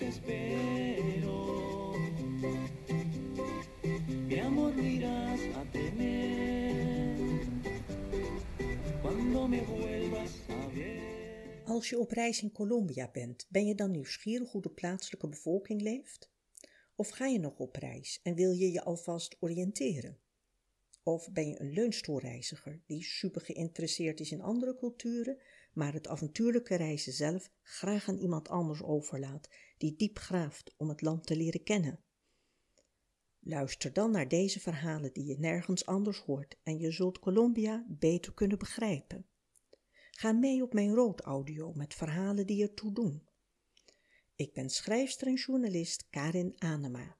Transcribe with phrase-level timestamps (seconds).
[0.00, 1.46] espero.
[5.54, 7.40] A tener
[9.02, 10.30] cuando me vuelvas.
[11.64, 15.80] Als je op reis in Colombia bent, ben je dan nieuwsgierig hoe de plaatselijke bevolking
[15.80, 16.30] leeft?
[16.94, 20.18] Of ga je nog op reis en wil je je alvast oriënteren?
[21.02, 25.38] Of ben je een leunstoelreiziger die super geïnteresseerd is in andere culturen,
[25.78, 31.02] maar het avontuurlijke reizen zelf graag aan iemand anders overlaat, die diep graaft om het
[31.02, 32.00] land te leren kennen?
[33.40, 38.34] Luister dan naar deze verhalen die je nergens anders hoort en je zult Colombia beter
[38.34, 39.26] kunnen begrijpen.
[40.10, 43.28] Ga mee op mijn rood audio met verhalen die ertoe doen.
[44.36, 47.16] Ik ben schrijfster en journalist Karin Anema.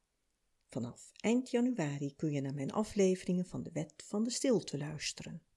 [0.69, 5.48] Vanaf eind januari kun je naar mijn afleveringen van de Wet van de Stilte luisteren.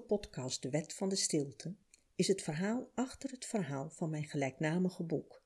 [0.00, 1.74] Vierdelige podcast De Wet van de Stilte
[2.14, 5.42] is het verhaal achter het verhaal van mijn gelijknamige boek.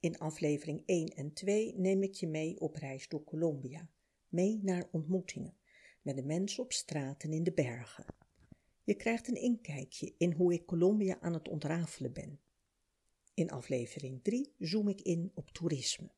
[0.00, 3.88] In aflevering 1 en 2 neem ik je mee op reis door Colombia,
[4.28, 5.56] mee naar ontmoetingen
[6.02, 8.04] met de mensen op straat en in de bergen.
[8.84, 12.40] Je krijgt een inkijkje in hoe ik Colombia aan het ontrafelen ben.
[13.34, 16.10] In aflevering 3 zoom ik in op toerisme.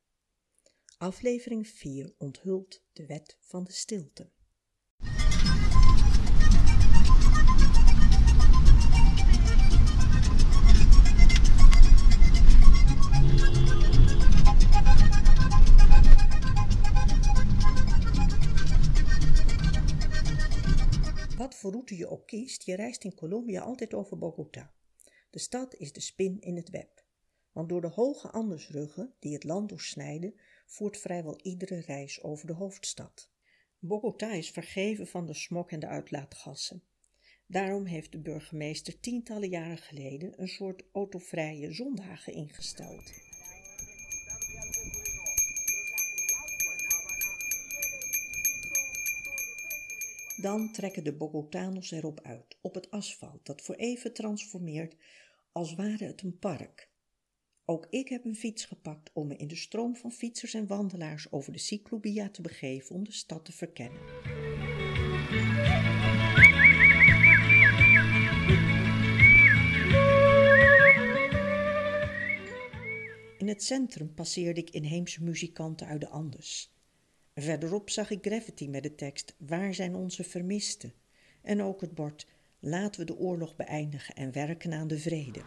[0.97, 4.29] Aflevering 4 onthult de wet van de stilte.
[21.45, 24.73] Wat voor route je ook kiest, je reist in Colombia altijd over Bogota.
[25.29, 27.05] De stad is de spin in het web.
[27.51, 30.33] Want door de hoge Andesruggen die het land doorsnijden,
[30.65, 33.31] voert vrijwel iedere reis over de hoofdstad.
[33.79, 36.83] Bogota is vergeven van de smog en de uitlaatgassen.
[37.47, 43.11] Daarom heeft de burgemeester tientallen jaren geleden een soort autovrije zondagen ingesteld.
[50.45, 54.95] Dan trekken de Bogotanos erop uit, op het asfalt, dat voor even transformeert
[55.51, 56.89] als ware het een park.
[57.65, 61.31] Ook ik heb een fiets gepakt om me in de stroom van fietsers en wandelaars
[61.31, 64.01] over de Cyclobia te begeven om de stad te verkennen.
[73.37, 76.74] In het centrum passeerde ik inheemse muzikanten uit de Andes.
[77.41, 80.93] Verderop zag ik graffiti met de tekst Waar zijn onze vermisten?
[81.41, 82.27] En ook het bord
[82.59, 85.41] Laten we de oorlog beëindigen en werken aan de vrede.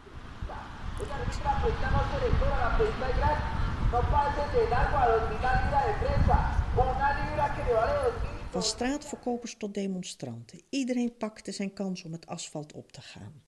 [8.50, 13.42] Van straatverkopers tot demonstranten, iedereen pakte zijn kans om het asfalt op te gaan.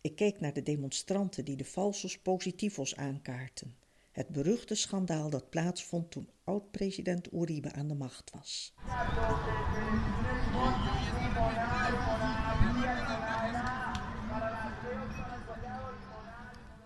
[0.00, 3.76] Ik keek naar de demonstranten die de falsos positivos aankaarten.
[4.14, 8.74] Het beruchte schandaal dat plaatsvond toen oud-president Uribe aan de macht was.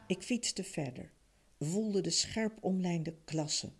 [0.06, 1.12] Ik fietste verder,
[1.58, 3.72] voelde de scherp omlijnde klassen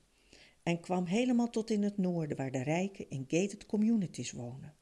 [0.63, 4.75] en kwam helemaal tot in het noorden waar de rijken in gated communities wonen.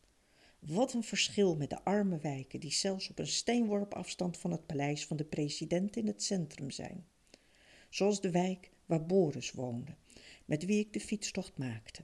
[0.58, 4.66] Wat een verschil met de arme wijken die zelfs op een steenworp afstand van het
[4.66, 7.06] paleis van de president in het centrum zijn.
[7.96, 9.94] Zoals de wijk waar Boris woonde,
[10.44, 12.02] met wie ik de fietstocht maakte.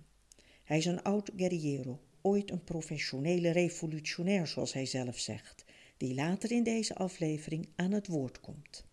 [0.64, 5.64] Hij is een oud guerriero, ooit een professionele revolutionair zoals hij zelf zegt,
[5.97, 8.84] die later in deze aflevering aan het woord komt.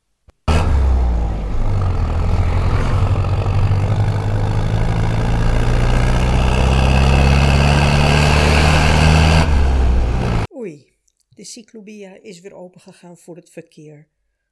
[10.56, 10.92] Oei,
[11.36, 14.08] de cyclobia is weer opengegaan voor het verkeer.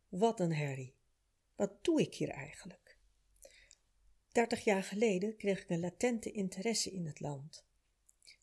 [0.10, 0.97] Wat een herrie.
[1.58, 2.98] Wat doe ik hier eigenlijk?
[4.32, 7.66] Dertig jaar geleden kreeg ik een latente interesse in het land.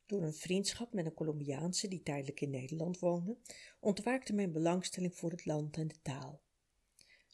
[0.07, 3.37] Door een vriendschap met een Colombiaanse die tijdelijk in Nederland woonde,
[3.81, 6.41] ontwaakte mijn belangstelling voor het land en de taal.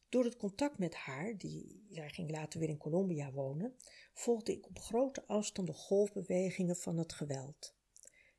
[0.09, 3.77] Door het contact met haar, die, zij ging later weer in Colombia wonen,
[4.13, 7.75] volgde ik op grote afstand de golfbewegingen van het geweld.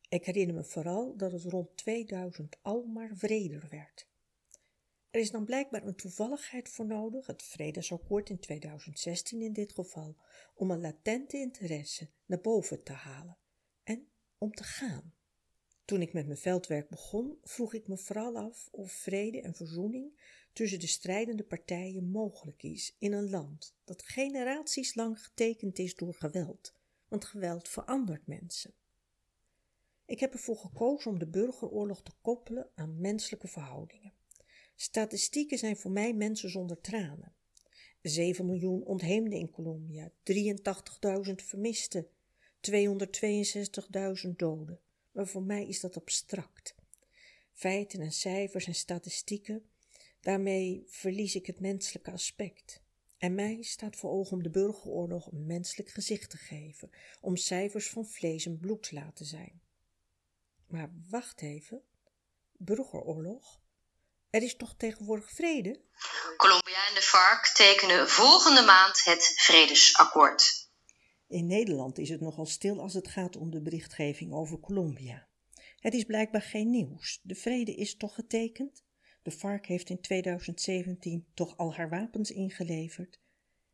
[0.09, 4.10] Ik herinner me vooral dat het rond 2000 al maar vreder werd.
[5.11, 10.17] Er is dan blijkbaar een toevalligheid voor nodig, het vredesakkoord in 2016 in dit geval,
[10.53, 13.37] om een latente interesse naar boven te halen
[13.83, 15.13] en om te gaan.
[15.85, 20.19] Toen ik met mijn veldwerk begon, vroeg ik me vooral af of vrede en verzoening
[20.53, 26.13] tussen de strijdende partijen mogelijk is in een land dat generaties lang getekend is door
[26.13, 26.75] geweld,
[27.07, 28.73] want geweld verandert mensen.
[30.05, 34.19] Ik heb ervoor gekozen om de burgeroorlog te koppelen aan menselijke verhoudingen.
[34.81, 37.33] Statistieken zijn voor mij mensen zonder tranen.
[38.01, 40.11] 7 miljoen ontheemden in Colombia,
[41.29, 42.07] 83.000 vermisten,
[42.69, 44.79] 262.000 doden.
[45.11, 46.75] Maar voor mij is dat abstract.
[47.51, 49.69] Feiten en cijfers en statistieken,
[50.21, 52.81] daarmee verlies ik het menselijke aspect.
[53.17, 56.89] En mij staat voor ogen om de burgeroorlog een menselijk gezicht te geven,
[57.19, 59.61] om cijfers van vlees en bloed te laten zijn.
[60.67, 61.81] Maar wacht even,
[62.57, 63.61] burgeroorlog?
[64.31, 65.79] Er is toch tegenwoordig vrede?
[66.37, 70.69] Colombia en de FARC tekenen volgende maand het vredesakkoord.
[71.27, 75.27] In Nederland is het nogal stil als het gaat om de berichtgeving over Colombia.
[75.79, 77.19] Het is blijkbaar geen nieuws.
[77.23, 78.83] De vrede is toch getekend?
[79.21, 83.19] De FARC heeft in 2017 toch al haar wapens ingeleverd?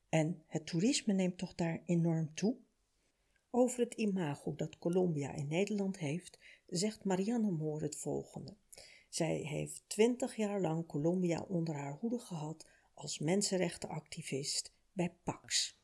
[0.10, 2.57] En het toerisme neemt toch daar enorm toe?
[3.50, 8.56] Over het imago dat Colombia in Nederland heeft, zegt Marianne Moor het volgende.
[9.09, 15.75] Zij heeft twintig jaar lang Colombia onder haar hoede gehad als mensenrechtenactivist bij PAX.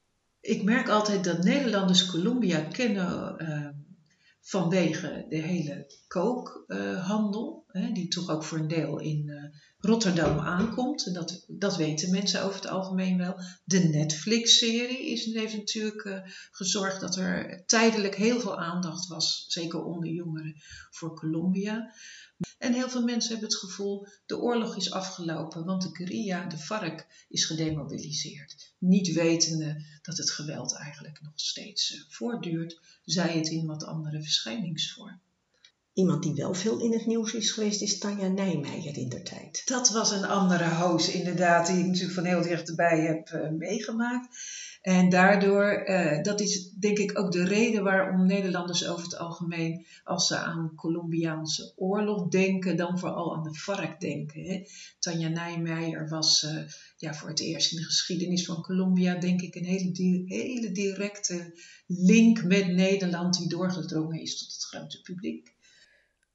[0.42, 3.70] Ik merk altijd dat Nederlanders Colombia kennen uh,
[4.42, 9.44] vanwege de hele kookhandel, die toch ook voor een deel in uh,
[9.78, 11.06] Rotterdam aankomt.
[11.08, 13.36] En dat, dat weten mensen over het algemeen wel.
[13.66, 16.20] De Netflix-serie is, heeft natuurlijk uh,
[16.52, 20.56] gezorgd dat er tijdelijk heel veel aandacht was, zeker onder jongeren,
[20.90, 21.94] voor Colombia.
[22.64, 26.58] En heel veel mensen hebben het gevoel, de oorlog is afgelopen, want de guerrilla, de
[26.58, 28.74] vark, is gedemobiliseerd.
[28.78, 34.22] Niet wetende dat het geweld eigenlijk nog steeds uh, voortduurt, zij het in wat andere
[34.22, 35.20] verschijningsvorm.
[35.94, 39.62] Iemand die wel veel in het nieuws is geweest, is Tanja Nijmeijer in der tijd.
[39.66, 44.38] Dat was een andere hoos, inderdaad, die ik natuurlijk van heel dichterbij heb uh, meegemaakt.
[44.84, 49.86] En daardoor, uh, dat is denk ik ook de reden waarom Nederlanders over het algemeen,
[50.04, 54.44] als ze aan Colombiaanse oorlog denken, dan vooral aan de vark denken.
[54.44, 54.64] Hè.
[55.00, 56.64] Tanja Nijmeijer was uh,
[56.98, 61.54] ja, voor het eerst in de geschiedenis van Colombia, denk ik, een hele, hele directe
[61.88, 65.54] link met Nederland die doorgedrongen is tot het grote publiek.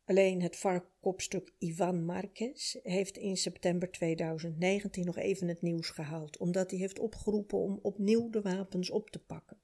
[0.08, 6.70] Alleen het varkkopstuk Ivan Marquez heeft in september 2019 nog even het nieuws gehaald, omdat
[6.70, 9.60] hij heeft opgeroepen om opnieuw de wapens op te pakken.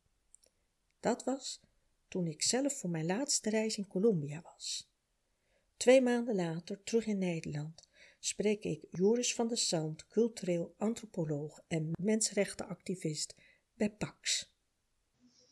[1.00, 1.60] Dat was
[2.08, 4.92] toen ik zelf voor mijn laatste reis in Colombia was.
[5.76, 7.88] Twee maanden later, terug in Nederland,
[8.18, 13.34] spreek ik Joris van der Sand, cultureel antropoloog en mensenrechtenactivist
[13.74, 14.52] bij PAX.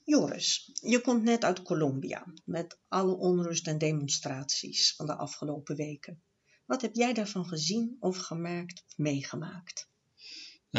[0.05, 6.23] Joris, je komt net uit Colombia met alle onrust en demonstraties van de afgelopen weken.
[6.67, 9.92] Wat heb jij daarvan gezien of gemerkt of meegemaakt?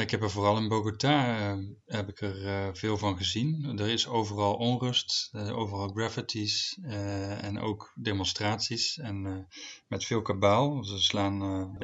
[0.02, 3.80] Ik heb er vooral in Bogota uh, heb ik er uh, veel van gezien.
[3.80, 8.98] Er is overal onrust, uh, overal graffitis en ook demonstraties.
[8.98, 9.48] En
[9.88, 10.84] met veel kabaal.
[10.84, 11.38] Ze slaan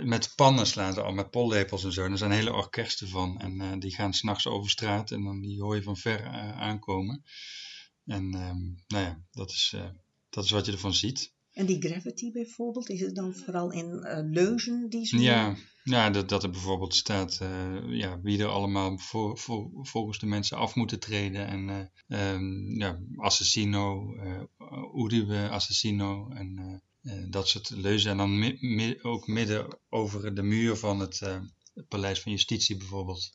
[0.08, 2.04] met pannen slaan ze al, met pollepels en zo.
[2.04, 3.40] Er zijn hele orkesten van.
[3.40, 7.24] En die gaan s'nachts over straat en dan die hoor je van ver aankomen.
[8.06, 9.76] En um, nou ja, dat is,
[10.30, 11.34] dat is wat je ervan ziet.
[11.60, 15.18] En die gravity bijvoorbeeld, is het dan vooral in uh, leuzen die ze...
[15.18, 20.20] Ja, ja dat, dat er bijvoorbeeld staat uh, ja, wie er allemaal voor, voor, volgens
[20.20, 21.48] de mensen af moeten treden.
[21.48, 24.16] En uh, um, ja, Assassino,
[24.96, 26.82] Uribe Assassino en
[27.30, 28.12] dat soort leuzen.
[28.12, 31.20] En dan mi mi ook midden over de muur van het,
[31.74, 33.30] het Paleis van Justitie bijvoorbeeld.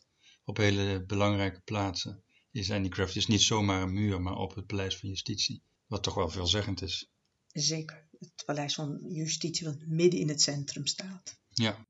[0.44, 2.22] Op hele belangrijke plaatsen
[2.52, 5.62] zijn die graffitis niet zomaar een muur, maar op het Paleis van Justitie.
[5.86, 7.10] Wat toch wel veelzeggend is.
[7.46, 8.03] Zeker.
[8.24, 11.38] Het Paleis van Justitie wat midden in het centrum staat.
[11.48, 11.86] Ja.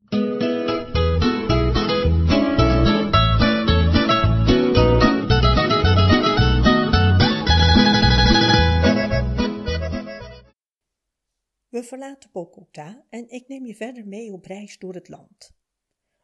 [11.69, 15.53] We verlaten Bogota en ik neem je verder mee op reis door het land.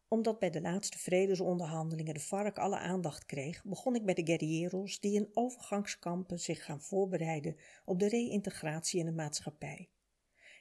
[0.09, 5.01] Omdat bij de laatste vredesonderhandelingen de FARC alle aandacht kreeg, begon ik bij de guerrilleros
[5.01, 9.91] die in overgangskampen zich gaan voorbereiden op de reïntegratie in de maatschappij.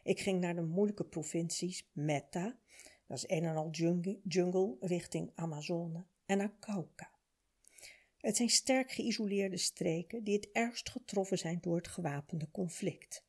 [0.10, 2.60] Ik ging naar de moeilijke provincies Meta,
[3.08, 3.70] dat is een en al
[4.24, 7.12] jungle, richting Amazone, en naar Cauca.
[8.18, 13.26] Het zijn sterk geïsoleerde streken die het ergst getroffen zijn door het gewapende conflict.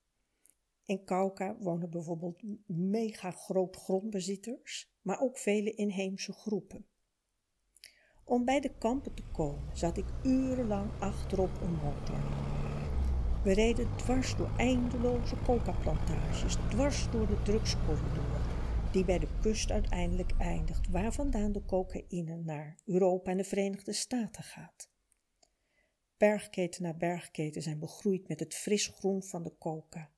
[0.85, 6.87] In Cauca wonen bijvoorbeeld mega groot grondbezitters, maar ook vele inheemse groepen.
[8.25, 12.60] Om bij de kampen te komen zat ik urenlang achterop een motor.
[13.43, 18.41] We reden dwars door eindeloze coca-plantages, dwars door de drugscorridor,
[18.93, 23.93] die bij de kust uiteindelijk eindigt, waar vandaan de cocaïne naar Europa en de Verenigde
[23.93, 24.91] Staten gaat.
[26.17, 30.11] Bergketen na bergketen zijn begroeid met het fris groen van de coca.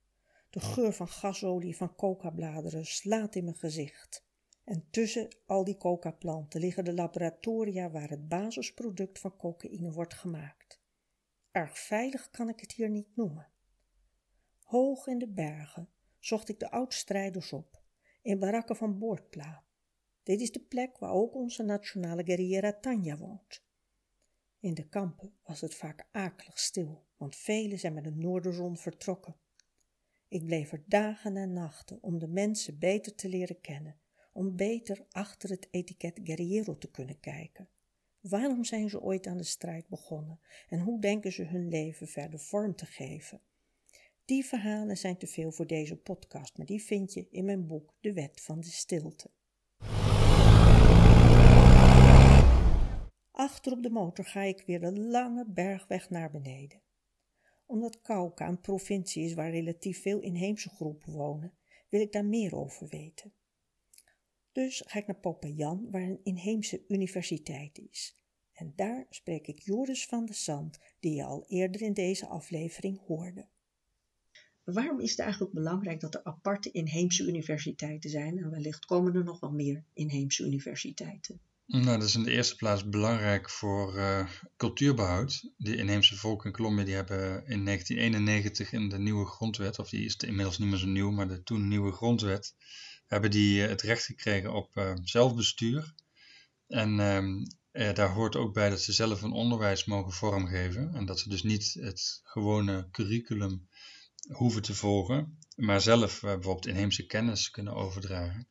[0.51, 4.25] De geur van gasolie van coca-bladeren slaat in mijn gezicht.
[4.65, 10.82] En tussen al die coca-planten liggen de laboratoria waar het basisproduct van cocaïne wordt gemaakt.
[11.53, 13.49] Erg veilig kan ik het hier niet noemen.
[14.63, 17.83] Hoog in de bergen zocht ik de oudstrijders op,
[18.23, 19.65] in barakken van boordpla.
[20.23, 23.65] Dit is de plek waar ook onze nationale guerriera Tanja woont.
[24.61, 29.37] In de kampen was het vaak akelig stil, want velen zijn met de noorderzon vertrokken.
[30.29, 34.01] Ik bleef er dagen en nachten om de mensen beter te leren kennen,
[34.33, 37.69] om beter achter het etiket guerriero te kunnen kijken.
[38.23, 42.39] Waarom zijn ze ooit aan de strijd begonnen en hoe denken ze hun leven verder
[42.39, 43.41] vorm te geven?
[44.25, 47.95] Die verhalen zijn te veel voor deze podcast, maar die vind je in mijn boek
[48.01, 49.31] De Wet van de Stilte.
[53.31, 56.83] Achter op de motor ga ik weer de lange bergweg naar beneden.
[57.67, 61.55] Omdat Kauka een provincie is waar relatief veel inheemse groepen wonen,
[61.89, 63.33] wil ik daar meer over weten.
[64.53, 68.17] Dus ga ik naar Popayan, waar een inheemse universiteit is.
[68.53, 73.01] En daar spreek ik Joris van de Zand, die je al eerder in deze aflevering
[73.07, 73.47] hoorde.
[74.65, 79.25] Waarom is het eigenlijk belangrijk dat er aparte inheemse universiteiten zijn en wellicht komen er
[79.25, 81.41] nog wel meer inheemse universiteiten?
[81.67, 85.51] Nou, dat is in de eerste plaats belangrijk voor uh, cultuurbehoud.
[85.57, 90.05] De inheemse volken in Colombia die hebben in 1991 in de nieuwe grondwet, of die
[90.05, 92.55] is inmiddels niet meer zo nieuw, maar de toen nieuwe grondwet,
[93.13, 95.95] hebben die uh, het recht gekregen op uh, zelfbestuur.
[96.67, 101.21] En ehm, daar hoort ook bij dat ze zelf een onderwijs mogen vormgeven en dat
[101.21, 103.69] ze dus niet het gewone curriculum
[104.29, 108.49] hoeven te volgen, maar zelf bijvoorbeeld inheemse kennis kunnen overdragen.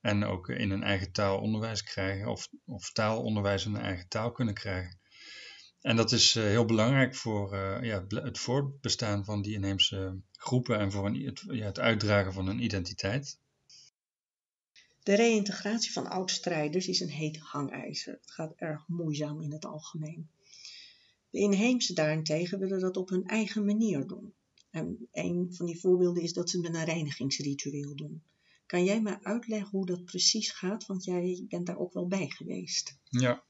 [0.00, 4.32] En ook in hun eigen taal onderwijs krijgen of, of taalonderwijs in hun eigen taal
[4.32, 5.00] kunnen krijgen.
[5.80, 11.06] En dat is heel belangrijk voor ja, het voortbestaan van die inheemse groepen en voor
[11.06, 13.38] een, ja, het uitdragen van hun identiteit.
[15.06, 18.12] De reïntegratie van oud-strijders is een heet hangijzer.
[18.12, 20.28] Het gaat erg moeizaam in het algemeen.
[21.30, 24.34] De inheemse daarentegen willen dat op hun eigen manier doen.
[24.70, 28.22] En een van die voorbeelden is dat ze een reinigingsritueel doen.
[28.66, 30.86] Kan jij mij uitleggen hoe dat precies gaat?
[30.86, 32.98] Want jij bent daar ook wel bij geweest.
[33.08, 33.44] Ja,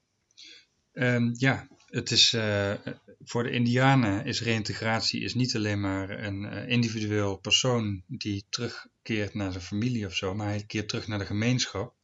[0.93, 2.73] um, ja het is, uh,
[3.19, 9.33] voor de Indianen is reïntegratie is niet alleen maar een uh, individueel persoon die terugkeert
[9.33, 11.95] naar zijn familie of zo, maar hij keert terug naar de gemeenschap.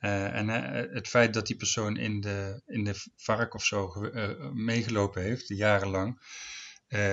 [0.00, 0.48] Uh, en
[0.94, 4.10] het feit dat die persoon in de, in de vark of zo
[4.52, 6.20] meegelopen heeft, jarenlang,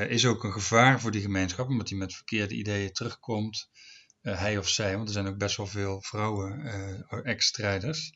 [0.08, 3.70] is ook een gevaar voor die gemeenschap, omdat hij met verkeerde ideeën terugkomt.
[4.22, 6.66] Hij of zij, want er zijn ook best wel veel vrouwen
[7.24, 8.14] ex-strijders.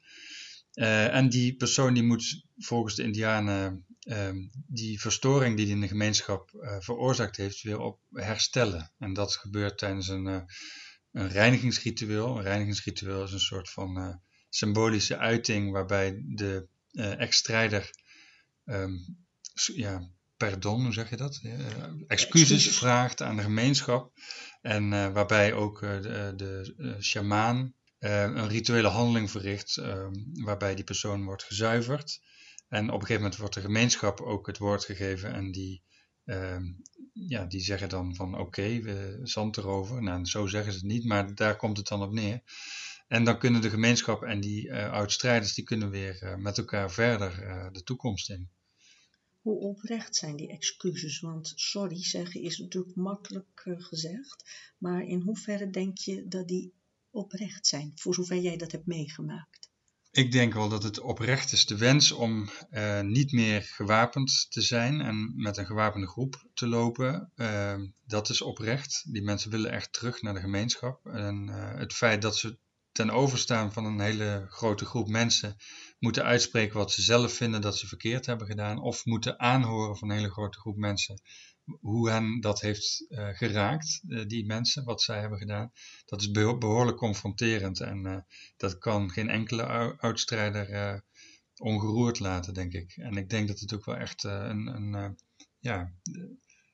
[0.74, 4.38] En die persoon die moet volgens de Indianen ehm,
[4.68, 6.50] die verstoring die hij in de gemeenschap
[6.80, 8.92] veroorzaakt heeft weer op herstellen.
[8.98, 10.26] En dat gebeurt tijdens een,
[11.12, 12.38] een reinigingsritueel.
[12.38, 16.68] Een reinigingsritueel is een soort van symbolische uiting waarbij de
[17.18, 17.92] ex-strijder
[18.66, 19.18] um,
[19.76, 21.42] ja, pardon, hoe zeg je dat?
[22.08, 24.12] excuses vraagt aan de gemeenschap.
[24.62, 30.84] En uh, waarbij ook uh, de, de sjamaan een rituele handeling verricht, ehm, waarbij die
[30.84, 32.22] persoon wordt gezuiverd.
[32.68, 35.84] En op een gegeven moment wordt de gemeenschap ook het woord gegeven en die,
[36.26, 36.64] ehm,
[37.14, 40.04] ja, die zeggen dan van oké, we zand erover.
[40.04, 42.42] Nou, zo zeggen ze het niet, maar daar komt het dan op neer.
[43.08, 47.32] En dan kunnen de gemeenschap en die oud-strijders, die kunnen weer met elkaar verder
[47.74, 48.50] de toekomst in
[49.48, 51.20] hoe oprecht zijn die excuses?
[51.20, 56.74] Want sorry zeggen is natuurlijk makkelijk uh, gezegd, maar in hoeverre denk je dat die
[57.10, 59.57] oprecht zijn, voor zover jij dat hebt meegemaakt?
[60.12, 64.62] Ik denk wel dat het oprecht is de wens om uh, niet meer gewapend te
[64.62, 67.32] zijn en met een gewapende groep te lopen.
[67.36, 69.14] Uh, dat is oprecht.
[69.14, 71.06] Die mensen willen echt terug naar de gemeenschap.
[71.06, 71.48] En
[71.78, 72.58] het feit dat ze
[72.92, 75.56] ten overstaan van een hele grote groep mensen
[76.00, 80.10] moeten uitspreken wat ze zelf vinden dat ze verkeerd hebben gedaan, of moeten aanhoren van
[80.10, 81.22] een hele grote groep mensen
[81.80, 85.72] hoe hen dat heeft uh, geraakt, uh, die mensen, wat zij hebben gedaan.
[86.06, 88.18] Dat is behoorlijk confronterend en uh,
[88.58, 89.64] dat kan geen enkele
[89.98, 91.04] oudstrijder
[91.58, 92.94] ongeroerd laten, denk ik.
[92.96, 95.18] En ik denk dat het ook wel echt een, een
[95.60, 95.94] ja,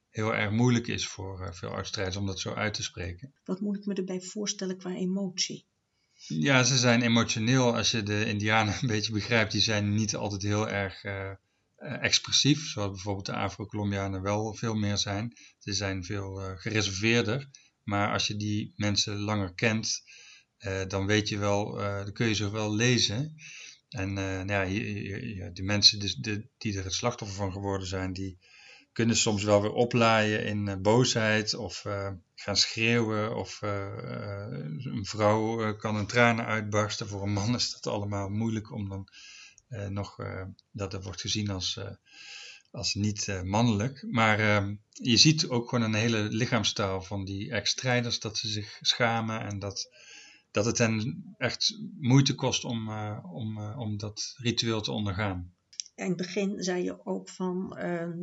[0.09, 3.33] heel erg moeilijk is voor veel oudstrijders om dat zo uit te spreken.
[3.43, 5.65] Wat moet ik me erbij voorstellen qua emotie?
[6.27, 7.75] Ja, ze zijn emotioneel.
[7.75, 11.03] Als je de Indianen een beetje begrijpt, die zijn niet altijd heel erg
[11.83, 12.67] expressief.
[12.69, 15.33] Zoals bijvoorbeeld de Afro-Colombianen wel veel meer zijn.
[15.59, 17.49] Ze zijn veel uh, gereserveerder.
[17.83, 20.01] Maar als je die mensen langer kent,
[20.87, 23.35] dan weet je wel, dan kun je ze wel lezen.
[23.89, 26.15] En nou ja, de mensen dus
[26.57, 28.37] die er het slachtoffer van geworden zijn, die
[28.91, 31.85] kunnen soms wel weer oplaaien in boosheid of
[32.35, 33.35] gaan schreeuwen.
[33.35, 37.07] Of een vrouw kan een tranen uitbarsten.
[37.07, 39.07] Voor een man is dat allemaal moeilijk om dan
[39.89, 40.15] nog,
[40.71, 41.79] dat er wordt gezien als
[42.73, 44.05] als niet mannelijk.
[44.09, 48.77] Maar uh, je ziet ook gewoon een hele lichaamstaal van die ex-strijders dat ze zich
[48.81, 49.89] schamen en dat,
[50.51, 52.89] dat het hen echt moeite kost om,
[53.23, 55.53] om, om dat ritueel te ondergaan.
[55.95, 58.17] In het begin zei je ook van, ehm,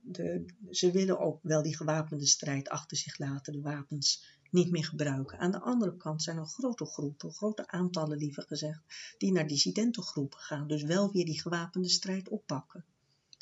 [0.00, 4.84] de, ze willen ook wel die gewapende strijd achter zich laten, de wapens niet meer
[4.84, 5.38] gebruiken.
[5.38, 8.80] Aan de andere kant zijn er grote groepen, grote aantallen liever gezegd,
[9.18, 12.84] die naar dissidentengroepen gaan, dus wel weer die gewapende strijd oppakken.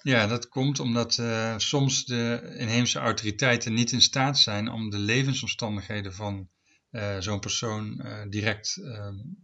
[0.03, 4.99] Ja, dat komt omdat uh, soms de inheemse autoriteiten niet in staat zijn om de
[4.99, 6.49] levensomstandigheden van
[6.91, 8.73] uh, zo'n persoon uh, direct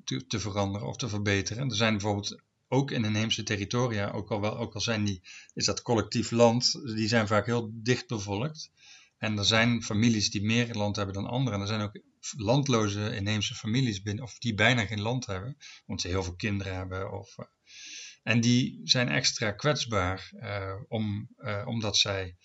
[0.05, 1.69] te, te, veranderen of te verbeteren.
[1.69, 5.23] Er zijn bijvoorbeeld ook in inheemse territoria, ook al, wel, ook al zijn die,
[5.55, 8.71] is dat collectief land, die zijn vaak heel dicht bevolkt.
[9.19, 11.55] En er zijn families die meer land hebben dan anderen.
[11.55, 12.01] En er zijn ook
[12.37, 15.57] landloze inheemse families binnen, of die bijna geen land hebben,
[15.87, 17.37] omdat ze heel veel kinderen hebben of
[18.29, 22.37] en die zijn extra kwetsbaar, uh, om, uh, omdat zij,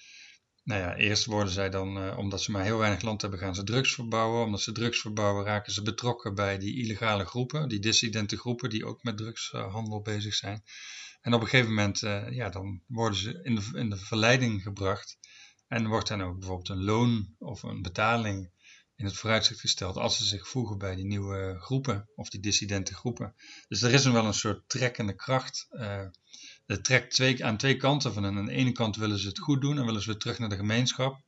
[0.64, 3.64] nou ja, eerst worden zij dan, omdat ze maar heel weinig land hebben, gaan ze
[3.64, 4.46] drugs verbouwen.
[4.46, 8.86] Omdat ze drugs verbouwen, raken ze betrokken bij die illegale groepen, die dissidente groepen die
[8.86, 10.64] ook met drugshandel bezig zijn.
[11.22, 12.00] En op een gegeven moment,
[12.30, 15.18] ja, dan worden ze in de, in de verleiding gebracht.
[15.74, 18.50] En wordt dan ook bijvoorbeeld een loon of een betaling
[18.96, 22.96] in het vooruitzicht gesteld als ze zich voegen bij die nieuwe groepen of die dissidente
[22.96, 23.36] groepen.
[23.68, 25.68] Dus er is wel een soort trekkende kracht.
[25.72, 26.06] Uh,
[26.66, 28.38] het trekt twee, aan twee kanten van hen.
[28.38, 30.50] Aan de ene kant willen ze het goed doen en willen ze weer terug naar
[30.50, 31.22] de gemeenschap.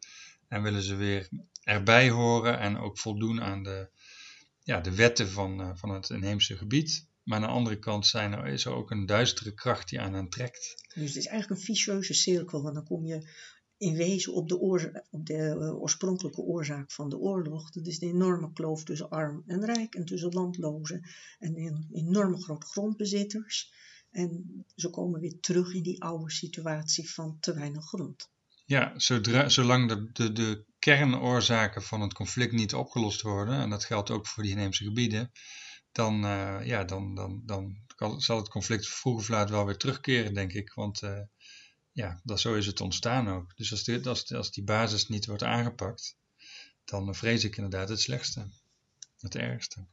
[0.48, 1.30] En willen ze weer
[1.64, 3.90] erbij horen en ook voldoen aan de,
[4.64, 7.08] ja, de wetten van, uh, van het inheemse gebied.
[7.24, 10.14] Maar aan de andere kant zijn er, is er ook een duistere kracht die aan
[10.14, 10.84] hen trekt.
[10.94, 13.30] Dus het is eigenlijk een vicieuze cirkel, want dan kom je
[13.78, 14.60] in wezen op de,
[15.10, 17.72] op de uh, oorspronkelijke oorzaak van de oorlog.
[17.72, 21.10] Dat is de enorme kloof tussen arm en rijk en tussen landlozen
[21.40, 23.74] en in enorme grote grondbezitters.
[24.12, 28.30] En ze komen weer terug in die oude situatie van te weinig grond.
[28.66, 28.94] Ja,
[29.50, 34.28] zolang de, de, de kernoorzaken van het conflict niet opgelost worden, en dat geldt ook
[34.28, 35.32] voor die inheemse gebieden,
[35.92, 37.76] dan, uh, ja, dan, dan, dan
[38.18, 40.74] zal het conflict vroeg of laat wel weer terugkeren, denk ik.
[40.74, 41.20] Want uh,
[41.96, 43.58] ja, dat, zo is het ontstaan ook.
[43.58, 46.18] Dus als, dit, als, als die basis niet wordt aangepakt,
[46.86, 48.50] dan vrees ik inderdaad het slechtste,
[49.18, 49.86] het ergste.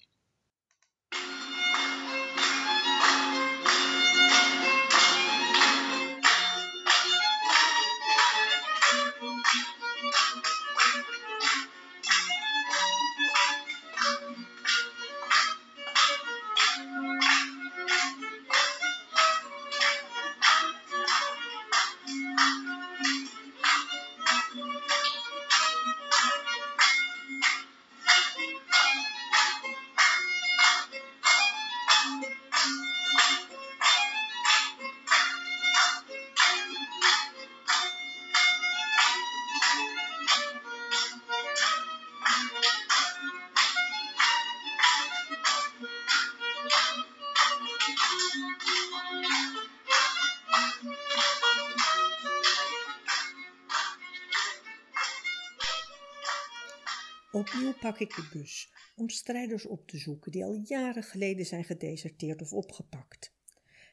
[57.32, 61.64] Opnieuw pak ik de bus om strijders op te zoeken die al jaren geleden zijn
[61.64, 63.34] gedeserteerd of opgepakt.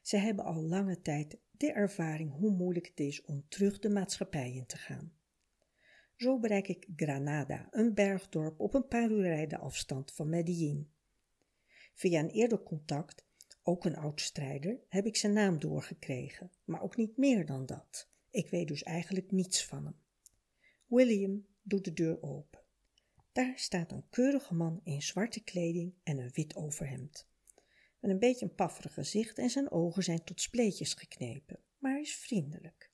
[0.02, 4.54] Ze hebben al lange tijd de ervaring hoe moeilijk het is om terug de maatschappij
[4.54, 5.13] in te gaan.
[6.15, 10.91] Zo bereik ik Granada, een bergdorp op een paar uur rijden afstand van Medellin.
[11.93, 13.25] Via een eerder contact,
[13.63, 18.10] ook een oud strijder, heb ik zijn naam doorgekregen, maar ook niet meer dan dat.
[18.30, 19.95] Ik weet dus eigenlijk niets van hem.
[20.86, 22.59] William doet de deur open.
[23.39, 27.28] Daar staat een keurige man in zwarte kleding en een wit overhemd.
[27.99, 32.02] Met een beetje een pafferig gezicht en zijn ogen zijn tot spleetjes geknepen, maar hij
[32.02, 32.91] is vriendelijk.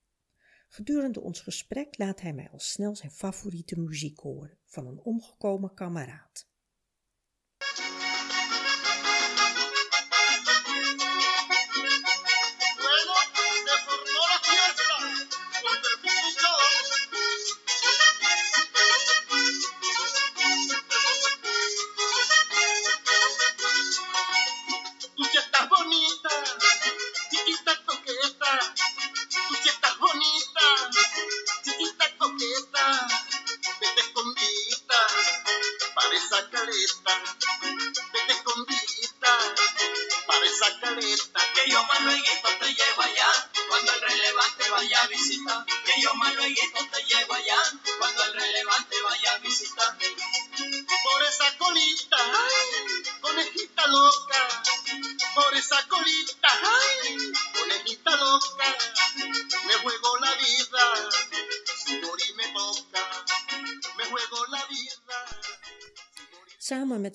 [0.67, 5.73] Gedurende ons gesprek laat hij mij al snel zijn favoriete muziek horen van een omgekomen
[5.73, 6.49] kameraad.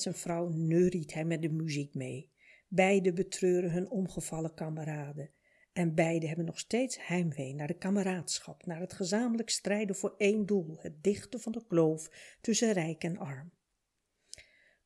[0.03, 2.31] Zijn vrouw neuriet hij met de muziek mee.
[2.69, 5.31] Beiden betreuren hun omgevallen kameraden.
[5.73, 10.47] En beiden hebben nog steeds heimwee naar de kameraadschap, naar het gezamenlijk strijden voor één
[10.47, 12.11] doel, het dichten van de kloof
[12.41, 13.53] tussen rijk en arm.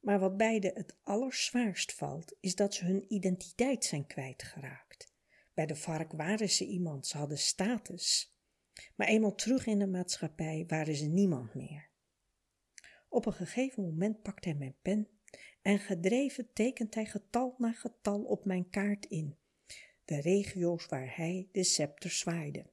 [0.00, 5.12] Maar wat beiden het allerzwaarst valt, is dat ze hun identiteit zijn kwijtgeraakt.
[5.55, 8.37] Bij de vark waren ze iemand, ze hadden status.
[8.96, 11.92] Maar eenmaal terug in de maatschappij waren ze niemand meer.
[13.14, 15.09] Op een gegeven moment pakt hij mijn pen
[15.62, 19.37] en gedreven tekent hij getal na getal op mijn kaart in,
[20.05, 22.66] de regio's waar hij de scepter zwaaide.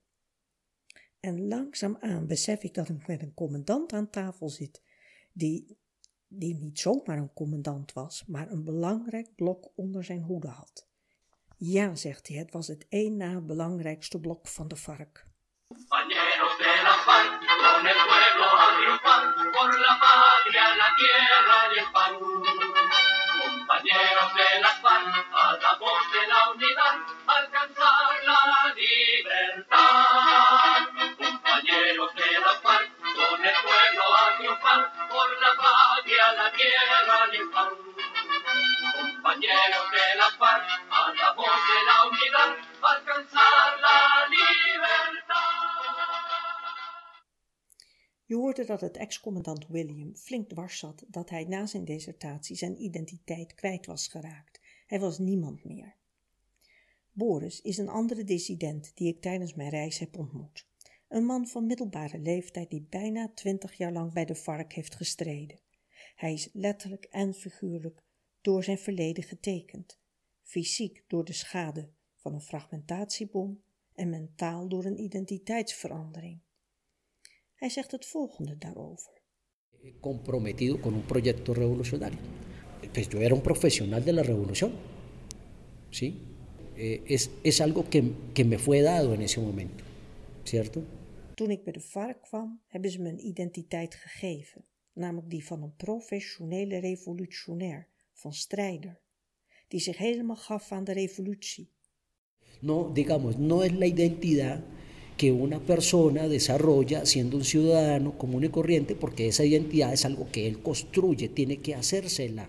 [1.19, 4.81] En langzaamaan besef ik dat ik met een commandant aan tafel zit,
[5.33, 5.77] die,
[6.27, 10.87] die niet zomaar een commandant was, maar een belangrijk blok onder zijn hoede had.
[11.57, 15.25] Ja, zegt hij, het was het één na belangrijkste blok van de vark.
[25.79, 26.95] De la unidad,
[27.27, 29.71] alcanzar la libertad.
[31.17, 37.37] Compañeros de la FARC, con el pueblo a triunfar, por la patria, la tierra y
[37.37, 37.71] el pan.
[38.99, 45.71] Compañeros de la FARC, a la voz de la unidad, alcanzar la libertad.
[48.25, 52.81] Je hoorde dat het ex-commandant William flink dwars zat dat hij na zijn desertatie zijn
[52.81, 54.60] identiteit kwijt was geraakt.
[54.91, 55.95] Hij was niemand meer.
[57.11, 60.67] Boris is een andere dissident die ik tijdens mijn reis heb ontmoet.
[61.07, 65.59] Een man van middelbare leeftijd die bijna twintig jaar lang bij de vark heeft gestreden.
[66.15, 68.03] Hij is letterlijk en figuurlijk
[68.41, 69.99] door zijn verleden getekend.
[70.41, 76.39] Fysiek door de schade van een fragmentatiebom en mentaal door een identiteitsverandering.
[77.55, 79.21] Hij zegt het volgende daarover.
[79.99, 82.50] comprometido con un proyecto revolucionario.
[82.93, 84.71] Pues yo era un profesional de la revolución,
[85.91, 86.17] ¿sí?
[86.77, 89.83] Eh, es, es algo que, que me fue dado en ese momento,
[90.43, 90.83] ¿cierto?
[91.35, 95.63] Toen ik bij de vark kwam, hebben ze me een identiteit gegeven, namelijk die van
[95.63, 98.99] een professionele revolutionair, van strijder,
[99.67, 101.69] die zich helemaal gaf aan de revolutie.
[102.59, 104.63] No, digamos, no es la identidad
[105.17, 110.27] que una persona desarrolla siendo un ciudadano común y corriente, porque esa identidad es algo
[110.31, 112.47] que él construye, tiene que hacérsela.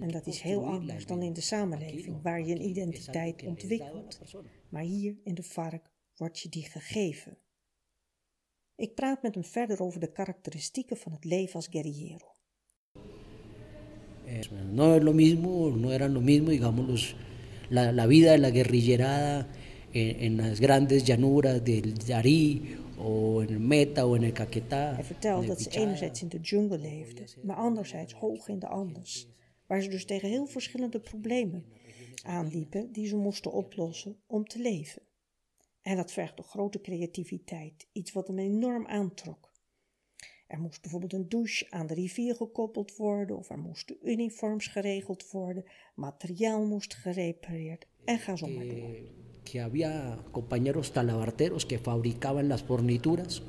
[0.00, 4.20] En dat is heel anders dan in de samenleving, waar je een identiteit ontwikkelt.
[4.68, 7.38] Maar hier in de vark wordt je die gegeven.
[8.76, 12.32] Ik praat met hem verder over de karakteristieken van het leven als guerrillero.
[14.72, 17.16] No es lo mismo, no eran lo mismo, digamos, los-
[17.68, 19.46] la, la vida de la guerrillerada
[19.92, 24.94] en, en las grandes llanuras del Yarí o en el Meta o en el Caquetá.
[24.94, 29.28] Hij vertelt dat ze enerzijds in de jungle leefden, maar anderzijds hoog in de Andes,
[29.74, 31.64] waar ze dus tegen heel verschillende problemen
[32.22, 35.02] aanliepen die ze moesten oplossen om te leven.
[35.82, 39.52] En dat vergt een grote creativiteit, iets wat hem enorm aantrok.
[40.46, 45.30] Er moest bijvoorbeeld een douche aan de rivier gekoppeld worden, of er moesten uniforms geregeld
[45.30, 48.74] worden, materiaal moest gerepareerd en ga zo maar door.
[48.76, 53.42] que, que había compañeros talabarteros que fabricaban las fornituras,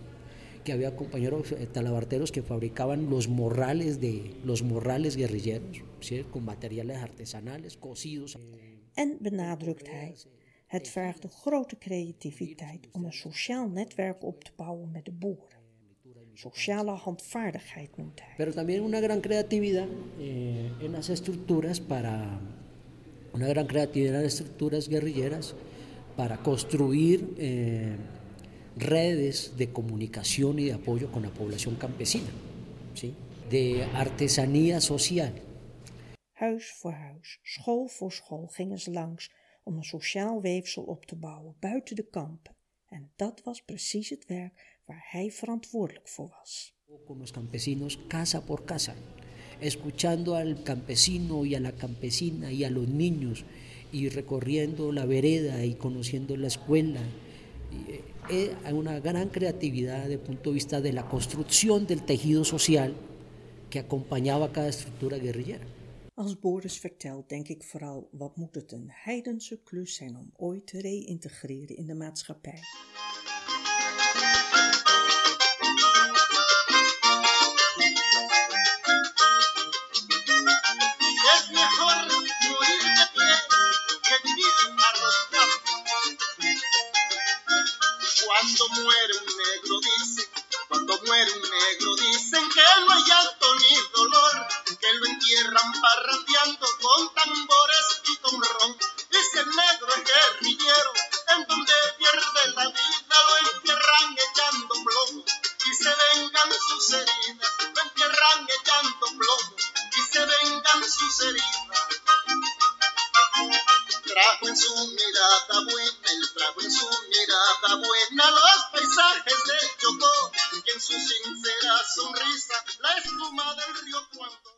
[0.66, 6.26] que había compañeros eh, talabarteros que fabricaban los morrales de los morrales guerrilleros, ¿sí?
[6.32, 8.38] con materiales artesanales cosidos.
[8.96, 10.16] En benadrukt hij,
[10.68, 15.64] het vergt een grote creativiteit om een sociaal netwerk op te bouwen met de boeren.
[16.34, 18.34] Sociale handvaardigheid noemt hij.
[18.38, 19.88] Pero también una gran creatividad
[20.20, 22.40] eh, en las estructuras para
[23.34, 25.56] una gran creatividad en las estructuras guerrilleras
[26.16, 27.96] para construir eh,
[28.76, 32.30] redes de comunicación y de apoyo con la población campesina,
[32.94, 33.14] ¿sí?
[33.50, 35.34] de artesanía social.
[36.34, 39.32] Huis voor huis, school voor school gingen ze langs
[39.64, 42.56] om een sociaal weefsel op te bouwen buiten de kampen.
[42.90, 46.76] En dat was precies het werk waar hij verantwoordelijk voor was.
[47.06, 48.96] con los campesinos casa por casa,
[49.60, 53.44] escuchando al campesino y a la campesina y a los niños
[53.92, 57.02] y recorriendo la vereda y conociendo la escuela.
[58.30, 62.44] Eh, eh, una gran creatividad desde el punto de vista de la construcción del tejido
[62.44, 62.96] social
[63.70, 65.66] que acompañaba cada estructura guerrillera.
[66.16, 70.68] Als Boris vertelt, denk ik vooral wat moet het een heidense klus zijn om ooit
[70.68, 72.60] te reïntegreren in de maatschappij.
[88.46, 90.30] Cuando muere un negro dicen,
[90.70, 94.48] cuando muere un negro dicen que no hay llanto ni dolor,
[94.80, 96.25] que lo entierran parrandeando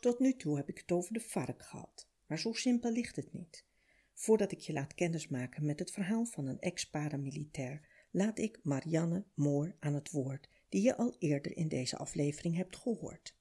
[0.08, 3.34] Tot nu toe heb ik het over de vark gehad, maar zo simpel ligt het
[3.34, 3.66] niet.
[4.14, 9.76] Voordat ik je laat kennismaken met het verhaal van een ex-paramilitair, laat ik Marianne Moor
[9.80, 13.36] aan het woord, die je al eerder in deze aflevering hebt gehoord.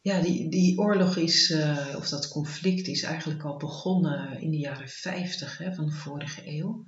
[0.00, 4.58] Ja, die, die oorlog is, eh, of dat conflict is eigenlijk al begonnen in de
[4.58, 6.84] jaren 50 hè, van de vorige eeuw.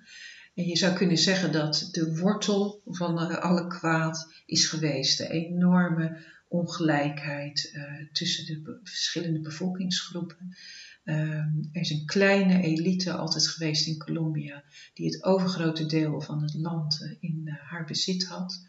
[0.54, 5.18] En je zou kunnen zeggen dat de wortel van eh, alle kwaad is geweest.
[5.18, 10.56] De enorme ongelijkheid eh, tussen de verschillende bevolkingsgroepen.
[11.04, 14.64] Ehm, er is een kleine elite altijd geweest in Colombia
[14.94, 18.64] die het overgrote deel van het land eh, in eh, haar bezit had.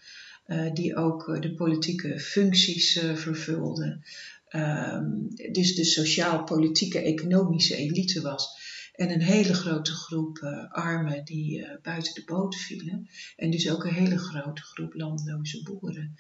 [0.74, 4.00] Die ook de politieke functies vervulde.
[4.48, 5.12] Ehm,
[5.52, 8.48] dus de sociaal-politieke economische elite was.
[8.94, 13.10] En een hele grote groep armen die buiten de boot vielen.
[13.36, 16.16] En dus ook een hele grote groep landloze boeren.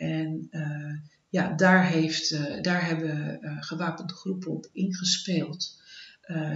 [0.00, 0.96] En eh,
[1.28, 5.78] ja, daar, heeft, eh, daar hebben eh, gewapende groepen op ingespeeld.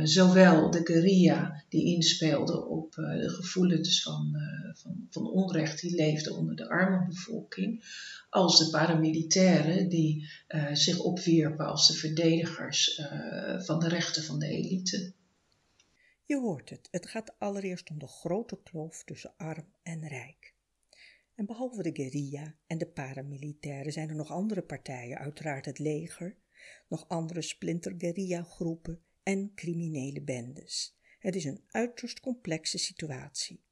[0.02, 4.36] Zowel de guerrilla die inspeelde op de gevoelens van,
[4.74, 7.84] van, van onrecht die leefde onder de arme bevolking,
[8.30, 10.28] als de paramilitairen die
[10.72, 13.02] zich opwierpen als de verdedigers
[13.58, 15.12] van de rechten van de elite.
[16.24, 20.53] Je hoort het, het gaat allereerst om de grote kloof tussen arm en rijk.
[21.34, 26.36] En behalve de guerrilla en de paramilitairen zijn er nog andere partijen, uiteraard het leger,
[26.88, 30.98] nog andere splinter-guerrilla-groepen en criminele bendes.
[31.18, 33.64] Het is een uiterst complexe situatie.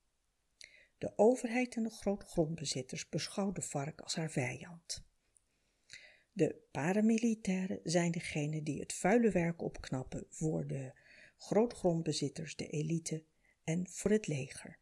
[0.98, 5.04] De overheid en de grootgrondbezitters beschouwen de vark als haar vijand.
[6.32, 10.92] De paramilitairen zijn degenen die het vuile werk opknappen voor de
[11.36, 13.24] grootgrondbezitters, de elite
[13.64, 14.80] en voor het leger.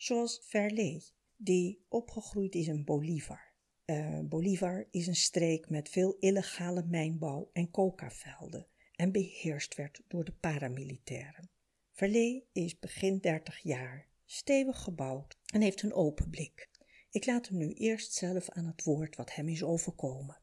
[0.00, 1.02] Zoals Verlee,
[1.36, 3.52] die opgegroeid is in Bolivar.
[3.84, 10.24] Eh, Bolivar is een streek met veel illegale mijnbouw en cocavelden en beheerst werd door
[10.24, 11.50] de paramilitairen.
[11.92, 16.70] Verlee is begin 30 jaar, stevig gebouwd en heeft een open blik.
[17.10, 20.40] Ik laat hem nu eerst zelf aan het woord wat hem is overkomen.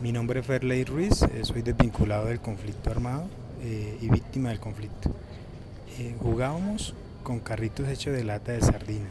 [0.00, 3.28] Mi nombre es Ferley Ruiz, eh, soy desvinculado del conflicto armado
[3.60, 5.14] eh, y víctima del conflicto.
[5.98, 9.10] Eh, jugábamos con carritos hechos de lata de sardina,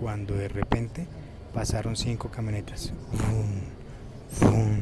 [0.00, 1.06] cuando de repente
[1.52, 2.92] pasaron cinco camionetas.
[3.12, 3.60] Vroom,
[4.28, 4.80] vroom,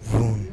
[0.00, 0.44] vroom.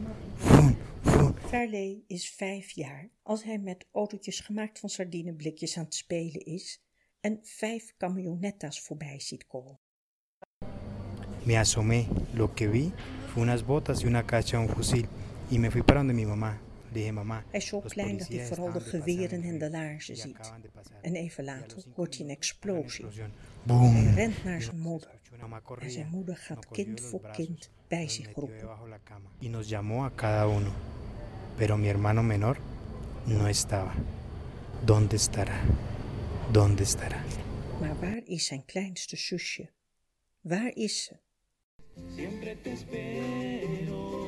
[1.49, 6.81] Verlee is vijf jaar als hij met autootjes gemaakt van sardineblikjes aan het spelen is
[7.21, 9.79] en vijf camionetas voorbij ziet komen.
[11.45, 12.91] Me asomé, lo que vi
[13.27, 15.07] fue unas botas y una cacha de un fusil
[15.49, 16.61] y me fui para donde mi mamá.
[16.93, 20.53] Hij is zo klein dat hij vooral de geweren en de laarzen ziet.
[21.01, 23.05] En even later hoort hij een explosie.
[23.63, 23.93] Boom.
[23.95, 28.07] Hij rent naar zijn moeder mamá en zijn moeder gaat cogió kind voor kind bij
[28.07, 28.69] zich roepen.
[29.39, 30.71] y nos llamó a cada uno.
[31.55, 32.57] Pero mi hermano menor
[33.25, 33.93] no estaba.
[34.85, 35.59] ¿Dónde estará?
[36.51, 37.21] ¿Dónde estará?
[37.79, 39.69] Maar waar is zijn kleinste zusje?
[40.41, 41.17] Waar is ze?
[42.15, 44.21] Siempre te espero.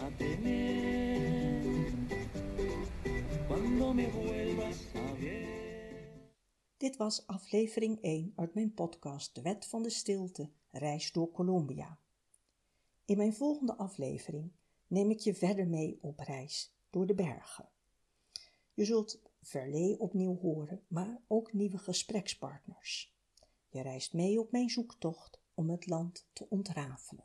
[0.00, 0.10] A
[3.46, 4.86] cuando me vuelvas.
[6.76, 11.98] Dit was aflevering 1 uit mijn podcast De Wet van de Stilte, Reis door Colombia.
[13.04, 14.50] In mijn volgende aflevering
[14.86, 17.68] neem ik je verder mee op reis door de bergen.
[18.74, 23.14] Je zult Verlee opnieuw horen, maar ook nieuwe gesprekspartners.
[23.68, 27.24] Je reist mee op mijn zoektocht om het land te ontrafelen.